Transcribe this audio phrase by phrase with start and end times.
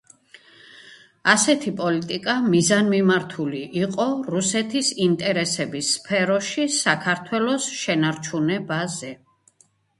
[1.33, 9.17] ასეთი პოლიტიკა მიზანმიმართული იყო რუსეთის ინტერესების სფეროში საქართველოს შენარჩუნებაზე.